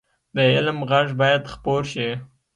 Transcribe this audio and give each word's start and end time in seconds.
د 0.35 0.37
علم 0.55 0.79
غږ 0.89 1.07
باید 1.19 1.43
خپور 1.53 1.81
شي 1.91 2.09